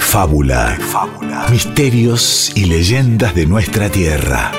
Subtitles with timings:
[0.00, 0.78] de fábula,
[1.50, 4.50] misterios y leyendas de nuestra tierra.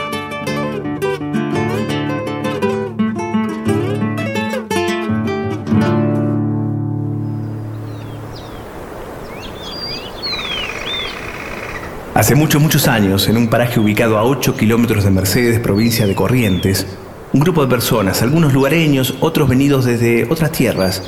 [12.14, 16.14] Hace muchos, muchos años, en un paraje ubicado a 8 kilómetros de Mercedes, provincia de
[16.14, 16.86] Corrientes,
[17.34, 21.02] un grupo de personas, algunos lugareños, otros venidos desde otras tierras,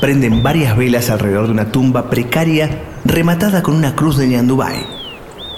[0.00, 4.86] prenden varias velas alrededor de una tumba precaria rematada con una cruz de Ñandubay.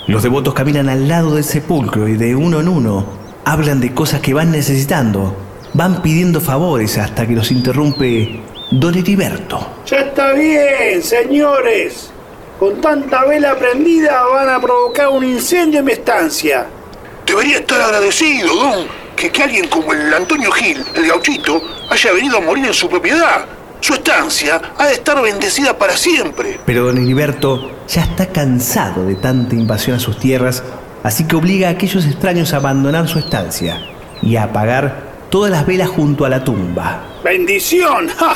[0.07, 3.05] Los devotos caminan al lado del sepulcro y de uno en uno
[3.45, 5.37] hablan de cosas que van necesitando,
[5.75, 8.41] van pidiendo favores hasta que los interrumpe
[8.71, 9.67] Don Heriberto.
[9.87, 12.11] Ya está bien, señores.
[12.59, 16.67] Con tanta vela prendida van a provocar un incendio en mi estancia.
[17.27, 22.41] Debería estar agradecido, don que, alguien como el Antonio Gil, el gauchito, haya venido a
[22.41, 23.45] morir en su propiedad.
[23.81, 26.61] Su estancia ha de estar bendecida para siempre.
[26.67, 30.63] Pero don Heriberto ya está cansado de tanta invasión a sus tierras,
[31.03, 33.81] así que obliga a aquellos extraños a abandonar su estancia
[34.23, 37.05] y a apagar todas las velas junto a la tumba.
[37.25, 38.09] ¡Bendición!
[38.09, 38.35] ¡Ja!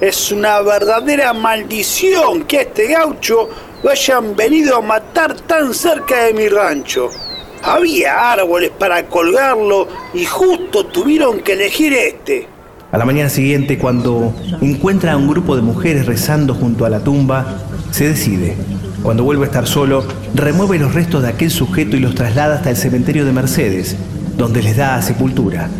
[0.00, 3.48] Es una verdadera maldición que a este gaucho
[3.82, 7.08] lo hayan venido a matar tan cerca de mi rancho.
[7.62, 12.48] Había árboles para colgarlo y justo tuvieron que elegir este.
[12.92, 17.00] A la mañana siguiente, cuando encuentra a un grupo de mujeres rezando junto a la
[17.00, 17.56] tumba,
[17.90, 18.54] se decide.
[19.02, 22.68] Cuando vuelve a estar solo, remueve los restos de aquel sujeto y los traslada hasta
[22.68, 23.96] el cementerio de Mercedes,
[24.36, 25.70] donde les da sepultura.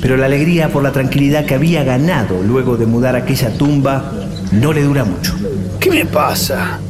[0.00, 4.10] Pero la alegría por la tranquilidad que había ganado luego de mudar aquella tumba
[4.50, 5.34] no le dura mucho.
[5.78, 6.80] ¿Qué me pasa?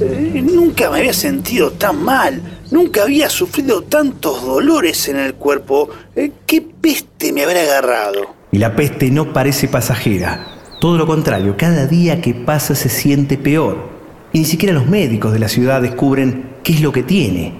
[0.00, 2.40] Eh, nunca me había sentido tan mal.
[2.70, 5.90] Nunca había sufrido tantos dolores en el cuerpo.
[6.14, 8.43] Eh, ¿Qué peste me habrá agarrado?
[8.54, 10.46] Y la peste no parece pasajera.
[10.78, 13.88] Todo lo contrario, cada día que pasa se siente peor.
[14.32, 17.54] Y ni siquiera los médicos de la ciudad descubren qué es lo que tiene.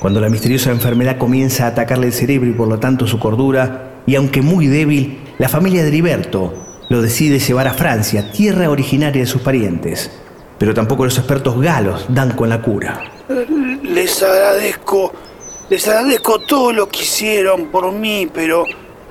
[0.00, 4.00] Cuando la misteriosa enfermedad comienza a atacarle el cerebro y por lo tanto su cordura,
[4.08, 6.52] y aunque muy débil, la familia de Heriberto
[6.88, 10.10] lo decide llevar a Francia, tierra originaria de sus parientes.
[10.58, 13.02] Pero tampoco los expertos galos dan con la cura.
[13.84, 15.12] Les agradezco,
[15.68, 18.64] les agradezco todo lo que hicieron por mí, pero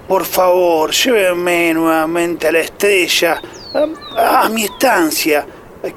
[0.10, 3.40] por favor, llévenme nuevamente a la estrella,
[4.18, 5.46] a, mi estancia.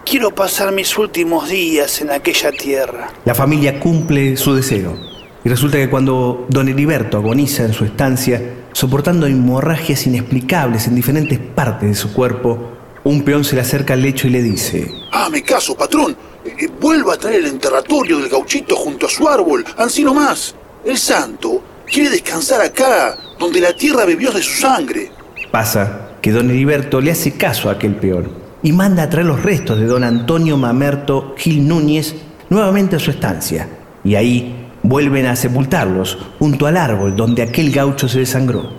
[0.04, 3.08] Quiero pasar mis últimos días en aquella tierra.
[3.24, 4.98] La familia cumple su deseo.
[5.42, 8.40] Y resulta que cuando don Heriberto agoniza en su estancia,
[8.74, 12.58] soportando hemorragias inexplicables en diferentes partes de su cuerpo,
[13.04, 16.14] un peón se le acerca al lecho y le dice: Ah, me caso, patrón.
[16.44, 20.54] Eh, vuelva a traer el enterratorio del gauchito junto a su árbol, ansí más.
[20.84, 25.10] El santo quiere descansar acá, donde la tierra bebió de su sangre.
[25.50, 28.30] Pasa que don Heriberto le hace caso a aquel peón
[28.62, 32.14] y manda a traer los restos de don Antonio Mamerto Gil Núñez
[32.48, 33.68] nuevamente a su estancia.
[34.04, 38.72] Y ahí vuelven a sepultarlos junto al árbol donde aquel gaucho se desangró.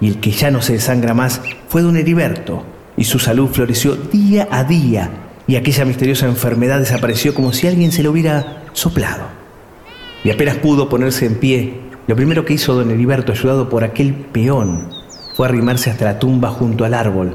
[0.00, 2.64] Y el que ya no se desangra más fue don Heriberto,
[2.96, 5.10] y su salud floreció día a día
[5.46, 9.24] y aquella misteriosa enfermedad desapareció como si alguien se lo hubiera soplado.
[10.22, 14.14] Y apenas pudo ponerse en pie, lo primero que hizo don Heriberto, ayudado por aquel
[14.14, 14.90] peón,
[15.34, 17.34] fue arrimarse hasta la tumba junto al árbol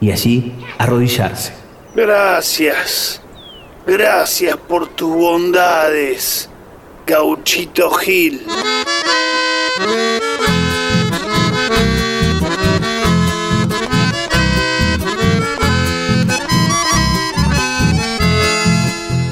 [0.00, 1.52] y allí arrodillarse.
[1.94, 3.20] Gracias,
[3.86, 6.48] gracias por tus bondades,
[7.06, 8.42] gauchito Gil.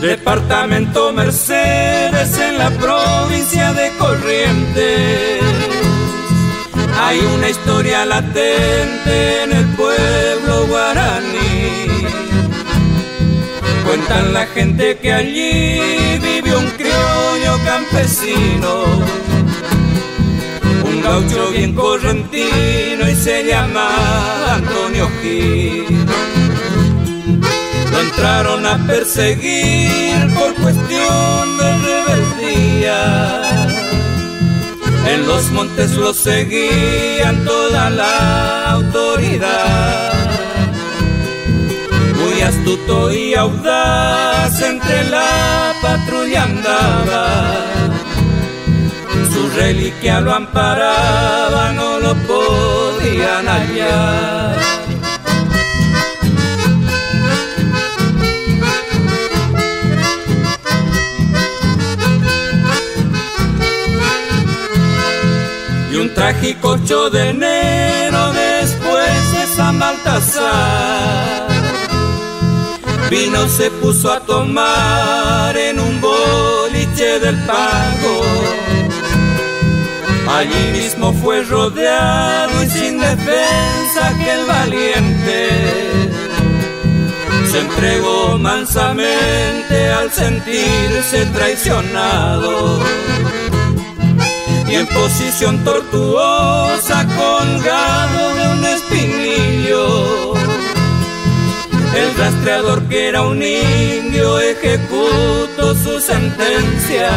[0.01, 5.43] Departamento Mercedes en la provincia de Corrientes.
[7.01, 12.07] Hay una historia latente en el pueblo guaraní.
[13.85, 15.81] Cuentan la gente que allí
[16.23, 18.85] vivió un criollo campesino,
[20.85, 26.38] un gaucho bien correntino y se llama Antonio Gil
[28.19, 32.99] entraron a perseguir por cuestión de rebeldía.
[35.07, 40.15] En los montes lo seguían toda la autoridad.
[42.19, 47.29] Muy astuto y audaz entre la patrulla andaba.
[49.33, 54.88] Su reliquia lo amparaba, no lo podían hallar.
[66.29, 71.49] Trágico 8 de enero después de San Baltasar.
[73.11, 78.21] Vino se puso a tomar en un noche del pago.
[80.29, 85.49] Allí mismo fue rodeado y sin defensa que el valiente
[87.51, 92.81] se entregó mansamente al sentirse traicionado
[94.71, 100.35] y en posición tortuosa colgado de un espinillo.
[101.95, 107.11] El rastreador que era un indio ejecutó su sentencia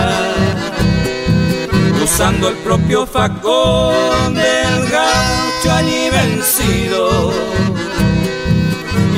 [2.03, 7.31] usando el propio facón del gaucho allí vencido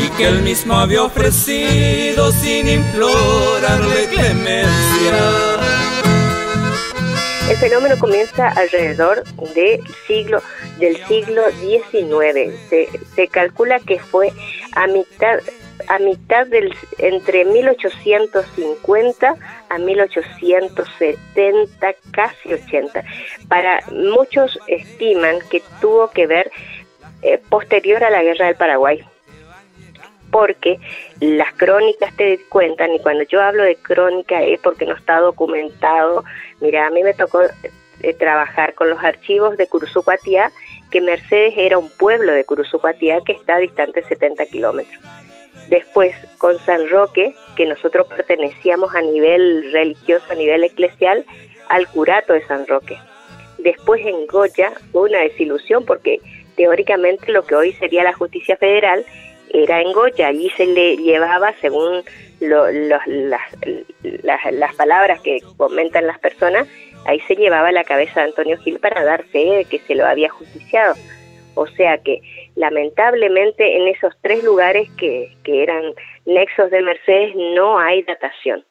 [0.03, 5.62] y que él mismo había ofrecido sin implorarle clemencia.
[7.49, 10.41] El fenómeno comienza alrededor del siglo
[10.79, 12.57] del siglo XIX.
[12.69, 14.31] Se, se calcula que fue
[14.75, 15.39] a mitad
[15.87, 19.35] a mitad del entre 1850
[19.69, 23.03] a 1870, casi 80.
[23.49, 26.49] Para muchos estiman que tuvo que ver
[27.21, 29.03] eh, posterior a la guerra del Paraguay
[30.33, 30.79] porque
[31.19, 36.25] las crónicas te cuentan, y cuando yo hablo de crónica es porque no está documentado.
[36.63, 40.49] Mira, a mí me tocó eh, trabajar con los archivos de Curuzucuatía,
[40.91, 45.03] que Mercedes era un pueblo de Curuzucuatía que está distante 70 kilómetros.
[45.67, 51.25] Después con San Roque, que nosotros pertenecíamos a nivel religioso, a nivel eclesial,
[51.67, 52.97] al curato de San Roque.
[53.57, 56.21] Después en Goya fue una desilusión porque
[56.55, 59.05] teóricamente lo que hoy sería la justicia federal
[59.49, 62.05] era en Goya, allí se le llevaba, según
[62.47, 63.07] las,
[64.53, 66.67] las, palabras que comentan las personas,
[67.05, 70.05] ahí se llevaba la cabeza de Antonio Gil para dar fe de que se lo
[70.05, 70.95] había justiciado.
[71.55, 72.21] O sea que
[72.55, 75.93] lamentablemente en esos tres lugares que, que eran
[76.25, 78.65] nexos de Mercedes no hay datación.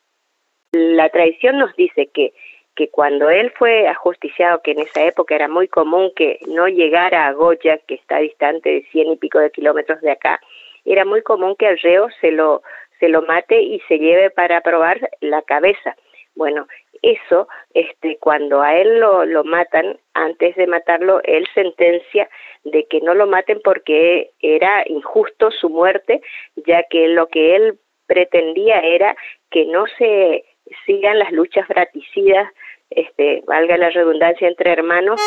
[0.73, 2.33] La tradición nos dice que
[2.75, 7.27] que cuando él fue ajusticiado, que en esa época era muy común que no llegara
[7.27, 10.41] a Goya, que está distante de cien y pico de kilómetros de acá,
[10.85, 12.63] era muy común que el reo se lo,
[13.03, 15.97] se lo mate y se lleve para probar la cabeza.
[16.37, 16.69] Bueno,
[17.03, 22.29] eso, este, cuando a él lo, lo matan, antes de matarlo, él sentencia
[22.63, 26.23] de que no lo maten porque era injusto su muerte,
[26.55, 29.17] ya que lo que él pretendía era
[29.51, 30.45] que no se
[30.87, 32.49] sigan las luchas fraticidas,
[32.91, 35.21] este, valga la redundancia, entre hermanos.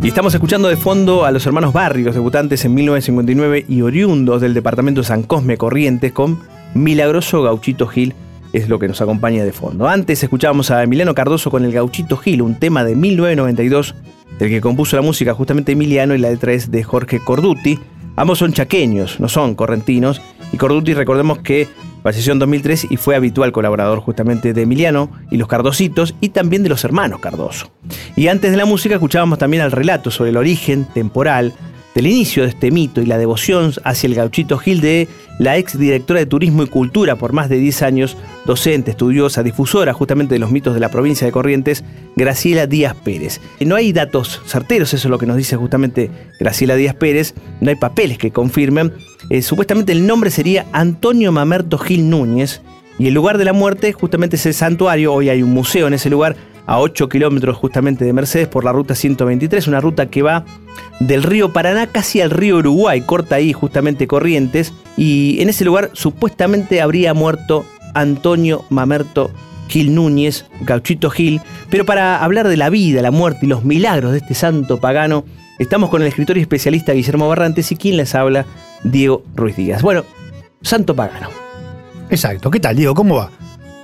[0.00, 4.54] Y estamos escuchando de fondo a los hermanos Barrios, debutantes en 1959 y oriundos del
[4.54, 6.38] departamento San Cosme Corrientes con
[6.74, 8.14] Milagroso Gauchito Gil,
[8.52, 9.88] es lo que nos acompaña de fondo.
[9.88, 13.96] Antes escuchábamos a Emiliano Cardoso con el Gauchito Gil, un tema de 1992,
[14.38, 17.80] del que compuso la música justamente Emiliano y la letra es de Jorge Corduti.
[18.14, 20.22] Ambos son chaqueños, no son correntinos,
[20.52, 21.66] y Corduti recordemos que
[22.08, 26.62] Falleció en 2003 y fue habitual colaborador justamente de Emiliano y los Cardositos y también
[26.62, 27.70] de los hermanos Cardoso.
[28.16, 31.52] Y antes de la música escuchábamos también el relato sobre el origen temporal
[31.94, 35.08] del inicio de este mito y la devoción hacia el gauchito Gil de
[35.38, 39.92] la ex directora de Turismo y Cultura por más de 10 años, docente, estudiosa, difusora
[39.92, 41.84] justamente de los mitos de la provincia de Corrientes,
[42.16, 43.40] Graciela Díaz Pérez.
[43.60, 46.10] No hay datos certeros, eso es lo que nos dice justamente
[46.40, 48.92] Graciela Díaz Pérez, no hay papeles que confirmen.
[49.30, 52.62] Eh, supuestamente el nombre sería Antonio Mamerto Gil Núñez
[52.98, 55.94] y el lugar de la muerte justamente es el santuario, hoy hay un museo en
[55.94, 56.36] ese lugar,
[56.68, 60.44] a 8 kilómetros justamente de Mercedes por la ruta 123, una ruta que va
[61.00, 65.90] del río Paraná casi al río Uruguay, corta ahí justamente Corrientes, y en ese lugar
[65.94, 69.30] supuestamente habría muerto Antonio Mamerto
[69.68, 74.12] Gil Núñez, Gauchito Gil, pero para hablar de la vida, la muerte y los milagros
[74.12, 75.24] de este santo pagano,
[75.58, 78.44] estamos con el escritor y especialista Guillermo Barrantes y quien les habla,
[78.84, 79.80] Diego Ruiz Díaz.
[79.80, 80.04] Bueno,
[80.60, 81.30] santo pagano.
[82.10, 82.94] Exacto, ¿qué tal Diego?
[82.94, 83.30] ¿Cómo va?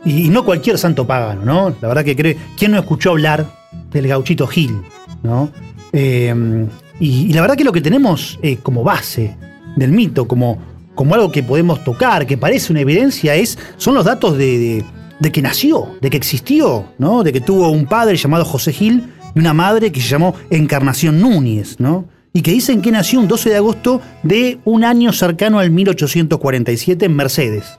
[0.04, 1.74] Y, no cualquier santo pagano, ¿no?
[1.80, 2.36] La verdad que cree.
[2.56, 3.46] ¿Quién no escuchó hablar
[3.90, 4.82] del gauchito Gil?
[5.22, 5.50] ¿No?
[5.92, 6.66] Eh,
[7.00, 9.36] y, la verdad que lo que tenemos eh, como base
[9.76, 10.58] del mito, como,
[10.94, 14.84] como algo que podemos tocar, que parece una evidencia, es, son los datos de,
[15.18, 17.22] de, que nació, de que existió, ¿no?
[17.22, 21.20] De que tuvo un padre llamado José Gil y una madre que se llamó Encarnación
[21.20, 22.06] Núñez, ¿no?
[22.32, 27.06] Y que dicen que nació un 12 de agosto de un año cercano al 1847
[27.06, 27.78] en Mercedes.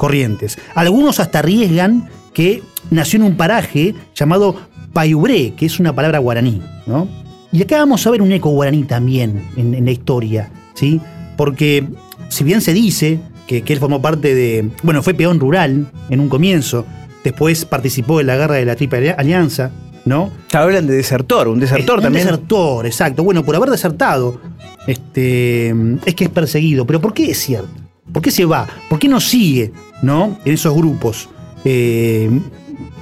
[0.00, 0.56] Corrientes.
[0.74, 4.56] Algunos hasta arriesgan que nació en un paraje llamado
[4.94, 7.06] Payubré, que es una palabra guaraní, ¿no?
[7.52, 11.02] Y acá vamos a ver un eco guaraní también en, la historia, ¿sí?
[11.36, 11.86] Porque
[12.30, 16.30] si bien se dice que, él formó parte de, bueno, fue peón rural en un
[16.30, 16.86] comienzo,
[17.22, 19.70] después participó en la guerra de la Triple Alianza,
[20.06, 20.30] ¿no?
[20.54, 22.26] hablan de desertor, un desertor también.
[22.26, 23.22] Un desertor, exacto.
[23.22, 24.40] Bueno, por haber desertado,
[24.86, 25.74] este,
[26.06, 26.86] es que es perseguido.
[26.86, 27.79] Pero ¿por qué es cierto?
[28.12, 28.66] ¿Por qué se va?
[28.88, 30.38] ¿Por qué no sigue ¿no?
[30.44, 31.28] en esos grupos
[31.64, 32.30] eh,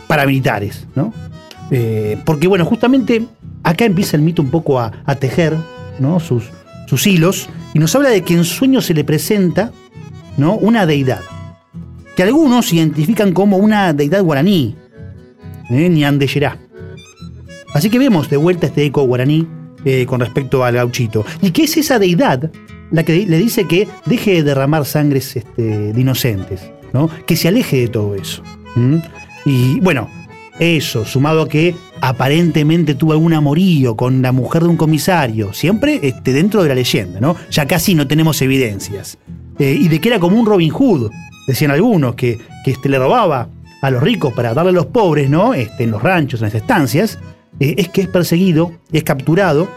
[0.07, 0.87] paramilitares?
[0.95, 1.13] ¿no?
[1.71, 3.27] Eh, porque, bueno, justamente
[3.63, 5.57] acá empieza el mito un poco a, tejer
[5.99, 6.21] ¿no?
[6.21, 6.45] sus,
[6.87, 9.73] sus hilos y nos habla de que en sueños se le presenta
[10.37, 10.55] ¿no?
[10.55, 11.21] una deidad,
[12.17, 14.77] que algunos identifican como una deidad guaraní,
[15.71, 15.89] ¿eh?
[15.89, 16.59] Ñandeyerá.
[17.75, 19.47] Así que vemos de vuelta este eco guaraní
[19.85, 21.25] eh, con respecto al gauchito.
[21.43, 22.51] ¿Y qué es esa deidad
[22.91, 26.63] la que le dice que deje de derramar sangres este, de inocentes?
[26.93, 27.11] ¿no?
[27.27, 28.43] Que se aleje de todo eso.
[29.45, 30.09] Y bueno,
[30.59, 36.01] eso, sumado a que aparentemente tuvo algún amorío con la mujer de un comisario, siempre
[36.03, 37.35] este, dentro de la leyenda, ¿no?
[37.51, 39.19] Ya casi no tenemos evidencias.
[39.59, 41.11] Eh, y de que era como un Robin Hood,
[41.47, 43.49] decían algunos, que, que este, le robaba
[43.83, 45.55] a los ricos para darle a los pobres, ¿no?
[45.55, 47.19] Este, en los ranchos, en las estancias,
[47.61, 49.69] eh, es que es perseguido, es capturado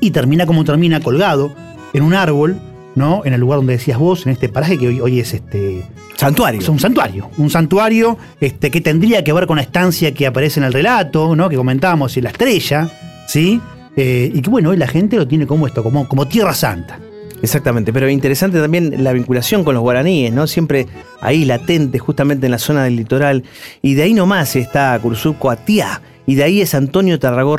[0.00, 1.52] y termina como termina colgado
[1.92, 2.60] en un árbol,
[2.94, 3.22] ¿no?
[3.24, 5.84] En el lugar donde decías vos, en este paraje que hoy, hoy es este.
[6.16, 6.60] Santuario.
[6.60, 7.30] Es un santuario.
[7.38, 11.34] Un santuario este, que tendría que ver con la estancia que aparece en el relato,
[11.34, 11.48] ¿no?
[11.48, 12.90] Que comentábamos, en la estrella,
[13.26, 13.60] ¿sí?
[13.96, 16.98] Eh, y que bueno, hoy la gente lo tiene como esto, como, como tierra santa.
[17.42, 20.46] Exactamente, pero interesante también la vinculación con los guaraníes, ¿no?
[20.46, 20.86] Siempre
[21.22, 23.44] ahí latente, justamente en la zona del litoral.
[23.80, 27.56] Y de ahí nomás está Curzú Coatiá, y de ahí es Antonio Tarragó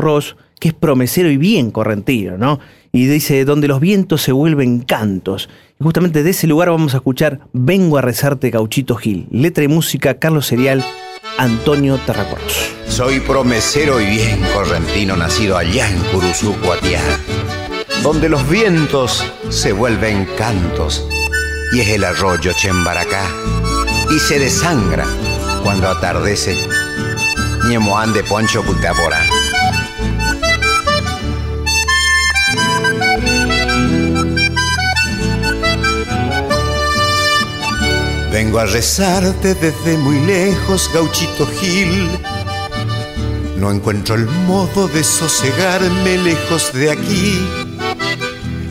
[0.57, 2.61] que es promesero y bien correntino, ¿no?
[2.93, 5.49] Y dice, donde los vientos se vuelven cantos.
[5.77, 9.27] Y justamente de ese lugar vamos a escuchar Vengo a rezarte Gauchito Gil.
[9.29, 10.85] Letra y música, Carlos Serial,
[11.37, 12.71] Antonio Tarragorros.
[12.87, 17.01] Soy promesero y bien correntino, nacido allá en Curuzú, Coatiá,
[18.03, 21.05] donde los vientos se vuelven cantos
[21.73, 23.27] y es el arroyo Chembaracá
[24.15, 25.05] y se desangra
[25.61, 26.55] cuando atardece
[27.67, 29.21] Ñemoán de Poncho Putaporá.
[38.31, 42.09] Vengo a rezarte desde muy lejos, gauchito Gil.
[43.57, 47.47] No encuentro el modo de sosegarme lejos de aquí.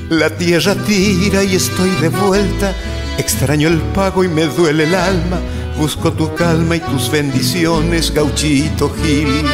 [0.09, 2.75] La tierra tira y estoy de vuelta.
[3.16, 5.38] Extraño el pago y me duele el alma.
[5.81, 9.47] Busco tu calma y tus bendiciones, gauchito Gil.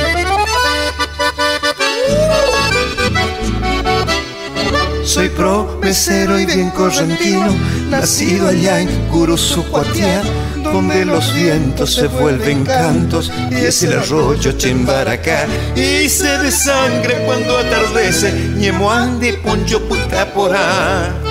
[5.05, 7.55] Soy promesero y bien correntino,
[7.89, 10.25] nacido allá en Curuzucuatiá,
[10.65, 15.47] donde los vientos se vuelven cantos y es el arroyo Chembaracá.
[15.77, 21.26] Y se desangre cuando atardece, Ñemoán de Poncho Putaporá.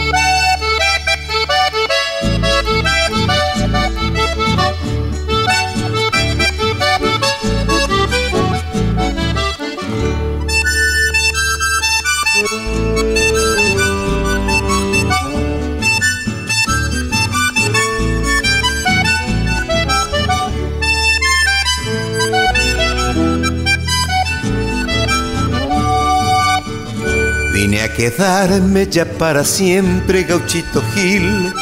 [28.90, 31.54] Ya para siempre, gauchito Gil.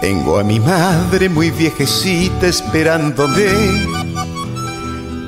[0.00, 3.46] Tengo a mi madre muy viejecita esperándome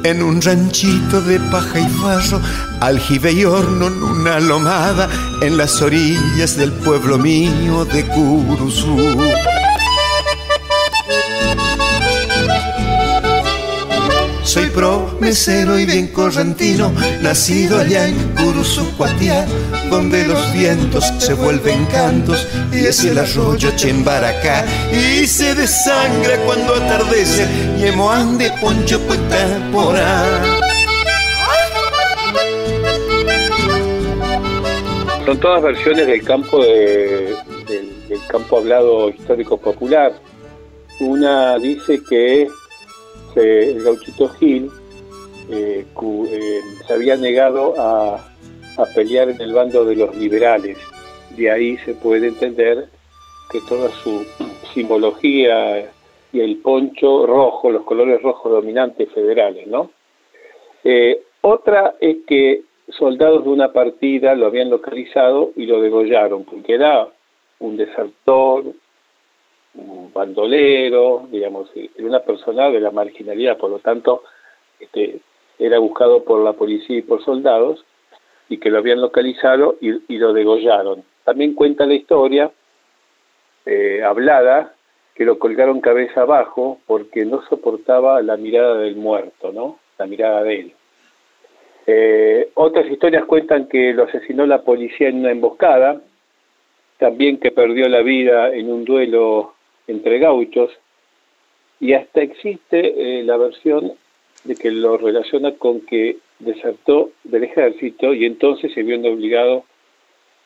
[0.05, 2.41] en un ranchito de paja y barro,
[2.81, 5.09] aljibe y horno en una lomada
[5.43, 8.97] en las orillas del pueblo mío de Curuzú.
[15.19, 19.47] Soy promesero y bien correntino, nacido allá en Curuzucuatiá,
[19.91, 26.75] donde los vientos se vuelven cantos y es el arroyo Chembaracá y se desangra cuando
[26.77, 27.47] atardece
[27.79, 30.25] Ñemoán de Poncho Puetaporá.
[35.27, 37.35] Son todas versiones del campo de-
[37.67, 40.13] del, del campo hablado histórico popular.
[41.01, 42.49] Una dice que
[43.35, 44.71] se- el gauchito Gil
[45.51, 50.79] eh, eh, se había negado a, a pelear en el bando de los liberales.
[51.37, 52.89] De ahí se puede entender
[53.51, 54.25] que toda su
[54.75, 55.91] simbología
[56.33, 59.91] y el poncho rojo, los colores rojos dominantes federales, ¿no?
[60.85, 66.75] Eh, otra es que soldados de una partida lo habían localizado y lo degollaron, porque
[66.75, 67.09] era
[67.61, 68.65] un desertor,
[69.75, 74.23] un bandolero, digamos, una persona de la marginalidad, por lo tanto,
[74.79, 75.21] este,
[75.59, 77.85] era buscado por la policía y por soldados,
[78.49, 81.05] y que lo habían localizado y, lo degollaron.
[81.25, 82.51] También cuenta la historia,
[83.67, 84.75] eh, hablada,
[85.15, 89.79] que lo colgaron cabeza abajo porque no soportaba la mirada del muerto, ¿no?
[89.99, 90.73] La mirada de él.
[91.87, 96.01] Eh, otras historias cuentan que lo asesinó la policía en una emboscada,
[96.99, 99.55] también que perdió la vida en un duelo
[99.87, 100.71] entre gauchos,
[101.81, 103.95] y hasta existe eh, la versión
[104.45, 109.65] de que lo relaciona con que desertó del ejército y entonces se vio obligado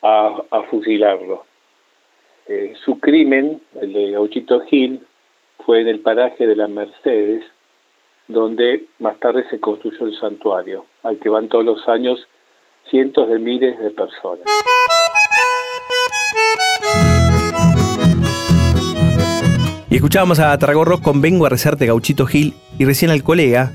[0.02, 1.44] a, a fusilarlo.
[2.48, 5.00] Eh, su crimen, el de Gauchito Gil,
[5.64, 7.44] fue en el paraje de las Mercedes,
[8.26, 12.26] donde más tarde se construyó el santuario, al que van todos los años
[12.90, 14.46] cientos de miles de personas.
[19.88, 23.72] Y escuchábamos a Tarragorro con Vengo a rezarte Gauchito Gil y recién al colega,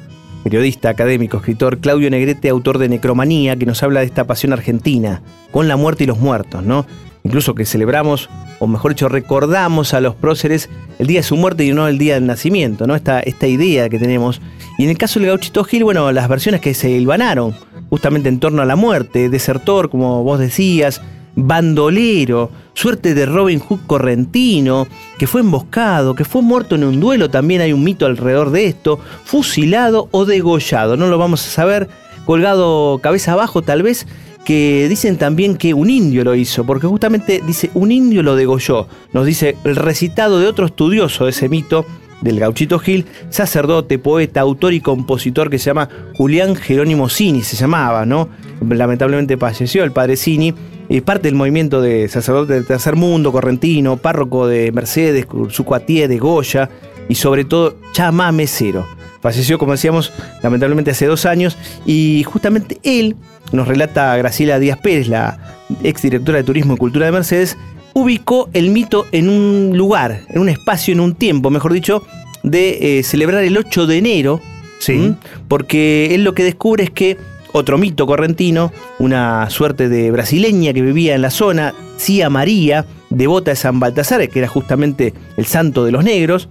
[0.50, 5.22] periodista, académico, escritor Claudio Negrete, autor de Necromanía, que nos habla de esta pasión argentina,
[5.52, 6.86] con la muerte y los muertos, ¿no?
[7.26, 11.66] Incluso que celebramos, o mejor dicho, recordamos a los próceres el día de su muerte
[11.66, 12.96] y no el día del nacimiento, ¿no?
[12.96, 14.40] Esta, esta idea que tenemos.
[14.78, 17.54] Y en el caso del Gauchito Gil, bueno, las versiones que se hilvanaron,
[17.90, 21.02] justamente en torno a la muerte, desertor, como vos decías,
[21.38, 24.88] bandolero, suerte de Robin Hood correntino,
[25.20, 28.66] que fue emboscado, que fue muerto en un duelo, también hay un mito alrededor de
[28.66, 31.88] esto, fusilado o degollado, no lo vamos a saber,
[32.26, 34.08] colgado cabeza abajo tal vez,
[34.46, 38.88] que dicen también que un indio lo hizo, porque justamente dice un indio lo degolló,
[39.14, 41.86] nos dice el recitado de otro estudioso de ese mito,
[42.22, 47.56] del Gauchito Gil, sacerdote, poeta, autor y compositor que se llama Julián Jerónimo Cini, se
[47.56, 48.30] llamaba, ¿no?
[48.68, 50.56] Lamentablemente falleció el padre Cini,
[50.96, 56.18] es parte del movimiento de sacerdote del tercer mundo, correntino, párroco de Mercedes, Sucuatié, de
[56.18, 56.70] Goya
[57.10, 58.86] y sobre todo chamamecero.
[59.22, 63.16] Falleció, como decíamos, lamentablemente hace dos años y justamente él,
[63.52, 65.40] nos relata Graciela Díaz Pérez, la
[65.84, 67.58] exdirectora de Turismo y Cultura de Mercedes,
[67.94, 72.04] ubicó el mito en un lugar, en un espacio, en un tiempo, mejor dicho,
[72.44, 74.42] de eh, celebrar el 8 de enero.
[74.80, 75.16] Sí.
[75.48, 77.18] Porque él lo que descubre es que
[77.52, 83.52] otro mito correntino, una suerte de brasileña que vivía en la zona, Cia María, devota
[83.52, 86.50] de San Baltasar, que era justamente el santo de los negros,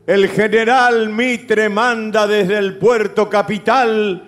[0.07, 4.23] El general Mitre manda desde el puerto capital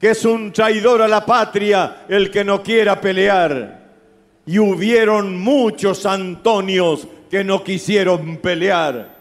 [0.00, 3.82] que es un traidor a la patria el que no quiera pelear.
[4.46, 9.16] Y hubieron muchos Antonios que no quisieron pelear.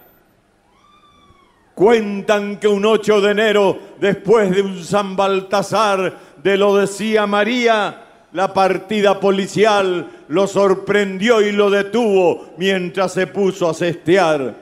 [1.76, 8.11] Cuentan que un 8 de enero, después de un San Baltasar, de lo decía María,
[8.34, 14.56] la partida policial lo sorprendió y lo detuvo mientras se puso a cestear.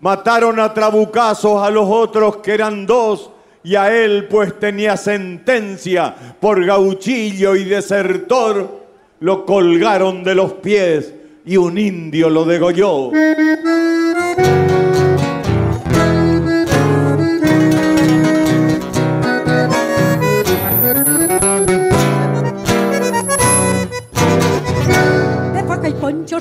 [0.00, 3.30] Mataron a trabucazos a los otros que eran dos
[3.62, 8.82] y a él pues tenía sentencia por gauchillo y desertor.
[9.20, 13.12] Lo colgaron de los pies y un indio lo degolló.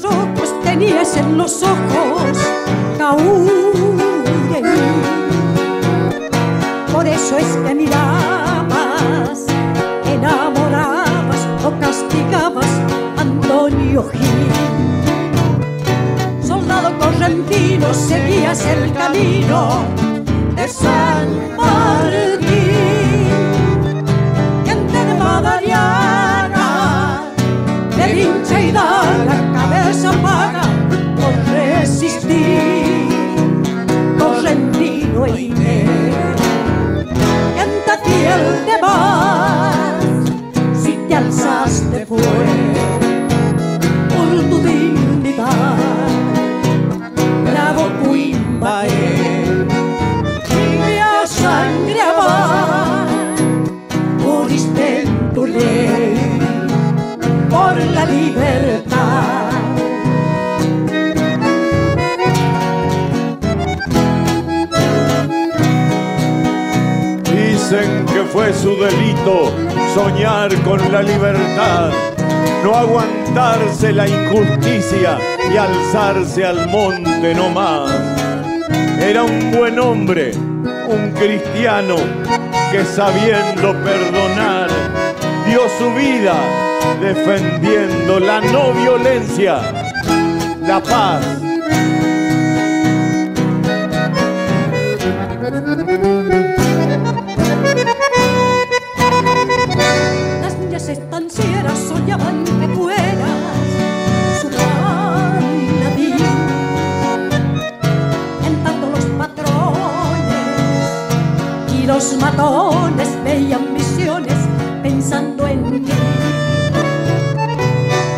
[0.01, 2.37] rojos tenías en los ojos,
[2.97, 4.65] Taúren.
[6.91, 9.45] Por eso es que mirabas,
[10.05, 12.67] enamorabas o castigabas
[13.17, 14.51] Antonio Gil.
[16.45, 20.20] Soldado correntino, seguías el camino
[68.31, 69.51] fue su delito
[69.93, 71.91] soñar con la libertad,
[72.63, 75.17] no aguantarse la injusticia
[75.53, 77.91] y alzarse al monte no más.
[78.99, 81.95] Era un buen hombre, un cristiano
[82.71, 84.69] que sabiendo perdonar
[85.45, 86.35] dio su vida
[87.01, 89.59] defendiendo la no violencia,
[90.61, 91.50] la paz.
[112.01, 114.33] Los matones veían visiones
[114.81, 115.91] pensando en ti.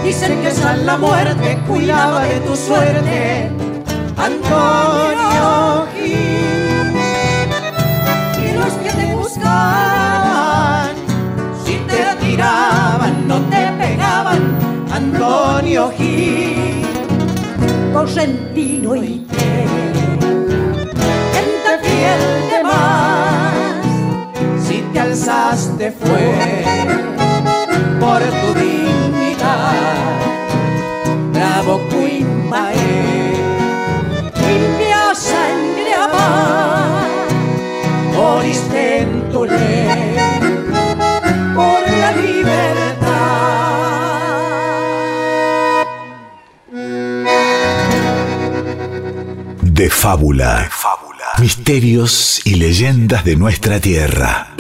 [0.06, 3.50] Dicen que San la muerte cuidaba de tu suerte,
[4.16, 6.94] Antonio Gil.
[8.44, 10.96] Y los que te buscaban
[11.66, 14.42] si te tiraban, no te pegaban,
[14.94, 16.86] Antonio Gil,
[17.92, 19.66] correntino y te,
[21.34, 22.63] gente fiel de
[25.16, 26.34] más, si te alzaste fue
[28.00, 29.74] por tu dignidad,
[31.32, 32.76] bravo Quimbae,
[34.34, 35.94] limpia sangre
[38.14, 40.16] moriste en tu ley
[41.56, 43.04] por la libertad.
[49.62, 50.70] De fábula.
[51.40, 54.53] Misterios y leyendas de nuestra tierra.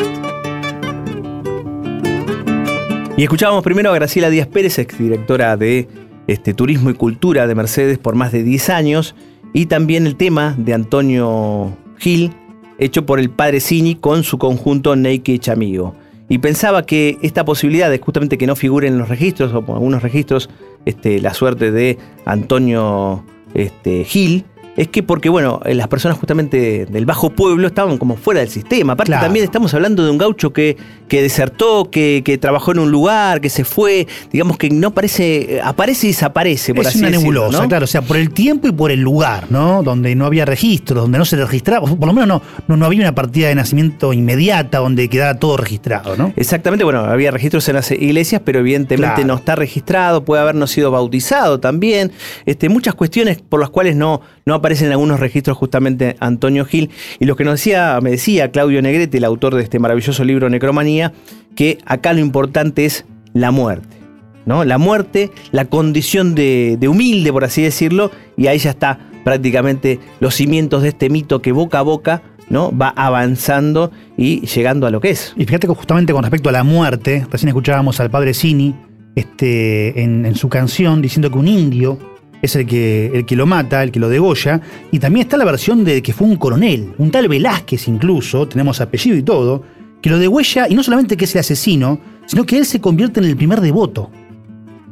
[3.23, 5.87] Y escuchábamos primero a Graciela Díaz Pérez, exdirectora de
[6.27, 9.15] este, Turismo y Cultura de Mercedes por más de 10 años,
[9.53, 12.33] y también el tema de Antonio Gil,
[12.79, 15.95] hecho por el padre Cini con su conjunto Naked Chamigo.
[16.27, 19.71] Y pensaba que esta posibilidad de justamente que no figure en los registros, o en
[19.71, 20.49] algunos registros,
[20.83, 24.43] este, la suerte de Antonio este, Gil,
[24.75, 28.49] es que porque, bueno, eh, las personas justamente del bajo pueblo estaban como fuera del
[28.49, 28.93] sistema.
[28.93, 29.25] Aparte, Claro.
[29.25, 33.39] también estamos hablando de un gaucho que, que desertó, que, que trabajó en un lugar,
[33.41, 37.31] que se fue, digamos que no aparece, aparece y desaparece, por es así una decirlo,
[37.41, 37.67] nebulosa, ¿no?
[37.69, 39.83] claro, o sea, por el tiempo y por el lugar, ¿no?
[39.83, 43.01] Donde no había registro, donde no se registraba, por lo menos no, no, no había
[43.01, 46.33] una partida de nacimiento inmediata donde quedara todo registrado, ¿no?
[46.35, 49.27] Exactamente, bueno, había registros en las iglesias, pero evidentemente Claro.
[49.27, 52.11] no está registrado, puede haber no sido bautizado también.
[52.45, 56.89] Este, muchas cuestiones por las cuales no, no aparecen en algunos registros justamente Antonio Gil.
[57.19, 60.49] Y lo que nos decía, me decía Claudio Negrete, el autor de este maravilloso libro
[60.49, 61.13] Necromanía,
[61.55, 63.97] que acá lo importante es la muerte.
[64.45, 64.65] ¿no?
[64.65, 69.99] La muerte, la condición de, de humilde, por así decirlo, y ahí ya está prácticamente
[70.19, 72.75] los cimientos de este mito que boca a boca ¿no?
[72.75, 75.33] va avanzando y llegando a lo que es.
[75.37, 78.75] Y fíjate que justamente con respecto a la muerte, recién escuchábamos al padre Cini
[79.15, 81.97] este, en su canción diciendo que un indio
[82.43, 84.59] es el que, el que lo mata, el que lo degolla,
[84.91, 88.81] y también está la versión de que fue un coronel, un tal Velázquez incluso, tenemos
[88.81, 89.63] apellido y todo,
[90.01, 93.21] que lo degüella y no solamente que es el asesino, sino que él se convierte
[93.21, 94.11] en el primer devoto.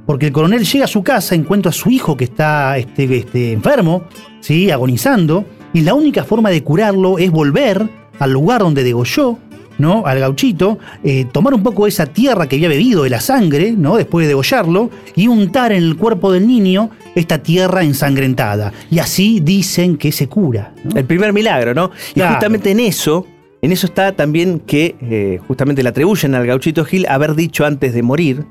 [0.05, 3.51] Porque el coronel llega a su casa, encuentra a su hijo que está este, este,
[3.51, 4.03] enfermo,
[4.39, 4.71] ¿sí?
[4.71, 7.85] agonizando, y la única forma de curarlo es volver
[8.17, 9.37] al lugar donde degolló,
[9.81, 10.05] ¿no?
[10.05, 13.73] al gauchito, eh, tomar un poco de esa tierra que había bebido de la sangre,
[13.73, 13.97] ¿no?
[13.97, 18.71] después de degollarlo, y untar en el cuerpo del niño esta tierra ensangrentada.
[18.89, 20.73] Y así dicen que se cura.
[20.83, 20.97] ¿no?
[20.97, 21.91] El primer milagro, ¿no?
[22.11, 22.35] Y Claro.
[22.35, 23.25] justamente en eso,
[23.61, 27.93] en eso está también que eh, justamente le atribuyen al gauchito Gil haber dicho antes
[27.93, 28.45] de morir,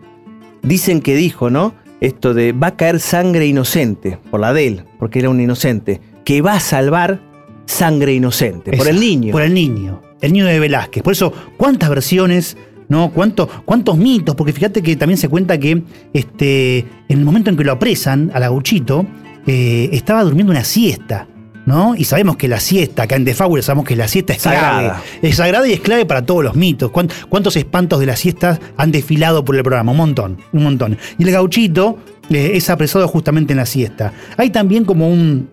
[0.63, 1.75] dicen que dijo, ¿no?
[2.01, 6.01] Esto de va a caer sangre inocente, por la de él, porque era un inocente,
[6.25, 7.21] que va a salvar
[7.67, 9.33] sangre inocente, por el niño.
[9.33, 10.01] Por el niño.
[10.21, 11.03] El niño de Velázquez.
[11.03, 12.57] Por eso, ¿cuántas versiones?
[12.89, 13.11] ¿No?
[13.13, 14.35] ¿Cuánto- ¿Cuántos mitos?
[14.35, 16.79] Porque fíjate que también se cuenta que este,
[17.09, 19.07] en el momento en que lo apresan a Gauchito,
[19.47, 21.27] eh, estaba durmiendo una siesta.
[21.67, 21.95] ¿No?
[21.95, 24.81] Y sabemos que la siesta, acá en Fábula sabemos que la siesta es Sagrada.
[24.81, 24.99] clave.
[25.23, 26.91] Es sagrada y es clave para todos los mitos.
[26.91, 29.93] ¿Cuán- ¿Cuántos espantos de las siestas han desfilado por el programa?
[29.93, 30.97] Un montón, un montón.
[31.19, 31.99] Y el gauchito
[32.31, 34.13] eh, es apresado justamente en la siesta.
[34.39, 35.51] Hay también como un,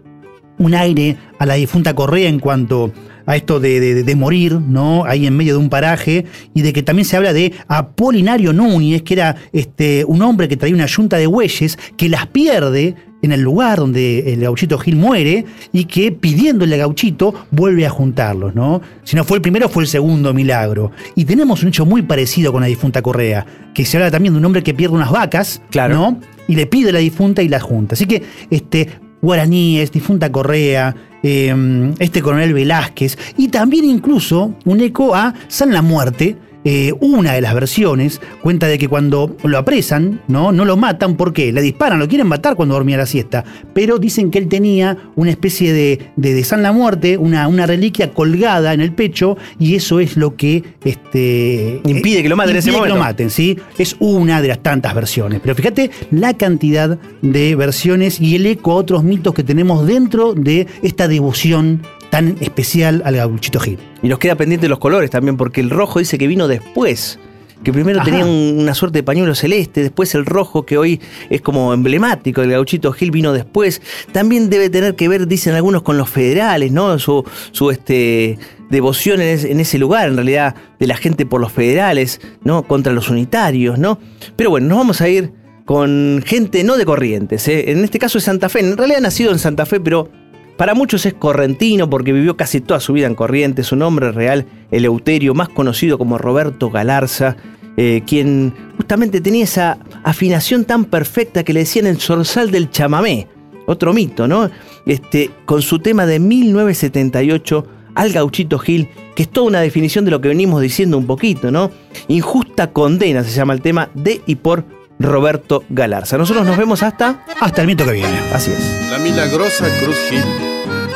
[0.60, 2.92] un aire a la difunta Correa en cuanto
[3.26, 5.04] a esto de, de- de morir, ¿no?
[5.06, 9.02] Ahí en medio de un paraje, y de que también se habla de Apolinario Núñez,
[9.02, 13.32] que era este, un hombre que traía una yunta de bueyes, que las pierde en
[13.34, 15.44] el lugar donde el gauchito Gil muere,
[15.74, 18.82] y que pidiéndole a gauchito vuelve a juntarlos, ¿no?
[19.04, 20.92] Si no fue el primero, fue el segundo milagro.
[21.16, 24.40] Y tenemos un hecho muy parecido con la difunta Correa, que se habla también de
[24.40, 26.20] un hombre que pierde unas vacas, ¿no?
[26.48, 27.96] Y le pide a la difunta y la junta.
[27.96, 28.88] Así que, este,
[29.22, 35.82] guaraníes, difunta Correa, eh, este coronel Velázquez, y también incluso un eco a San la
[35.82, 36.36] Muerte.
[36.70, 40.52] Eh, una de las versiones cuenta de que cuando lo apresan, ¿no?
[40.52, 41.54] no lo matan, ¿por qué?
[41.54, 45.32] Le disparan, lo quieren matar cuando dormía la siesta, pero dicen que él tenía una
[45.32, 49.76] especie de, de, de San la Muerte, una, una reliquia colgada en el pecho, y
[49.76, 53.58] eso es lo que este, Impide que lo maten en ese que lo maten, ¿sí?
[53.78, 55.40] Es una de las tantas versiones.
[55.42, 60.34] Pero fíjate la cantidad de versiones y el eco a otros mitos que tenemos dentro
[60.34, 63.78] de esta devoción tan especial al gauchito Gil.
[64.02, 67.20] Y nos queda pendiente los colores también, porque el rojo dice que vino después.
[67.64, 68.06] Que primero Ajá.
[68.12, 72.44] tenía un- una suerte de pañuelo celeste, después el rojo, que hoy es como emblemático,
[72.44, 73.82] el gauchito Gil vino después.
[74.12, 77.00] También debe tener que ver, dicen algunos, con los federales, ¿no?
[77.00, 78.38] Su, su este,
[78.70, 82.62] devoción en ese, en ese lugar, en realidad, de la gente por los federales, ¿no?
[82.62, 83.98] Contra los unitarios, ¿no?
[84.36, 85.32] Pero bueno, nos vamos a ir
[85.66, 87.72] con gente no de Corrientes, ¿eh?
[87.72, 88.60] En este caso es Santa Fe.
[88.60, 90.10] En realidad ha nacido en Santa Fe, pero
[90.58, 93.68] para muchos es correntino porque vivió casi toda su vida en Corrientes.
[93.68, 97.38] Su nombre real, Eleuterio, más conocido como Roberto Galarza,
[97.78, 103.28] eh, quien justamente tenía esa afinación tan perfecta que le decían el zorzal del chamamé.
[103.68, 104.50] Otro mito, ¿no?
[104.86, 110.12] Este, con su tema de 1978, Al Gauchito Gil, que es toda una definición de
[110.12, 111.70] lo que venimos diciendo un poquito, ¿no?
[112.08, 114.64] Injusta condena se llama el tema de y por
[115.00, 116.18] Roberto Galarza.
[116.18, 117.24] Nosotros nos vemos hasta...
[117.40, 118.20] Hasta el mito que viene.
[118.34, 118.90] Así es.
[118.92, 120.24] La milagrosa Cruz Gil,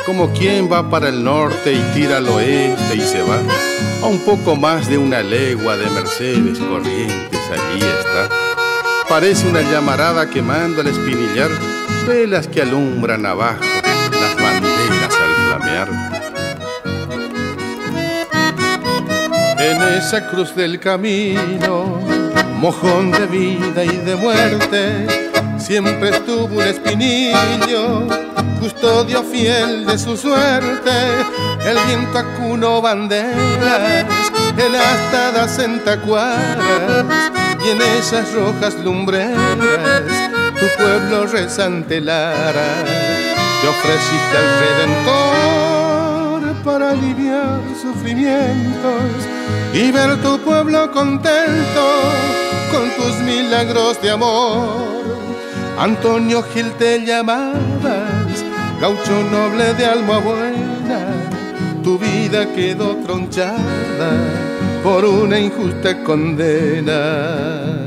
[0.06, 3.38] como quien va para el norte y tira al oeste y se va,
[4.02, 8.28] a un poco más de una legua de Mercedes Corrientes, allí está.
[9.08, 11.50] Parece una llamarada quemando al espinillar,
[12.08, 15.88] velas que alumbran abajo, las banderas al flamear.
[19.58, 22.00] En esa cruz del camino,
[22.62, 25.08] mojón de vida y de muerte,
[25.58, 28.06] siempre estuvo un espinillo,
[28.60, 30.92] custodio fiel de su suerte.
[31.66, 34.06] El viento acunó banderas
[34.56, 37.04] en astadas en tacuaras
[37.66, 40.04] y en esas rojas lumbreras
[40.60, 42.84] tu pueblo rezante Lara
[43.60, 49.10] te ofreciste al Redentor para aliviar sufrimientos
[49.74, 54.68] y ver tu pueblo contento con tus milagros de amor.
[55.78, 58.44] Antonio Gil te llamabas,
[58.80, 61.00] gaucho noble de alma buena,
[61.84, 64.10] tu vida quedó tronchada
[64.82, 67.86] por una injusta condena.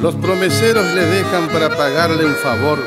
[0.00, 2.78] Los promeseros le dejan para pagarle un favor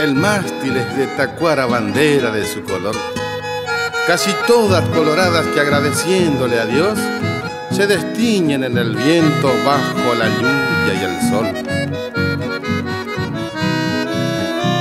[0.00, 3.19] el mástil es de tacuara bandera de su color.
[4.06, 6.98] Casi todas coloradas que agradeciéndole a Dios
[7.70, 11.46] se destiñen en el viento bajo la lluvia y el sol.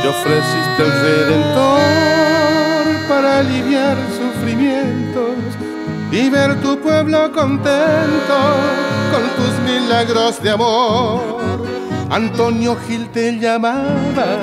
[0.01, 1.79] Te ofreciste el Redentor
[3.07, 5.35] para aliviar sufrimientos
[6.11, 8.37] y ver tu pueblo contento
[9.11, 11.39] con tus milagros de amor.
[12.09, 14.39] Antonio Gil te llamabas,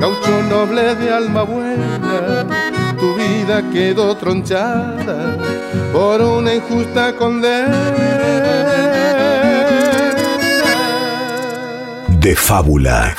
[0.00, 2.65] gaucho noble de alma buena,
[3.26, 5.36] vida quedó tronchada
[5.92, 7.92] por una injusta condena.
[12.08, 13.14] De fábula.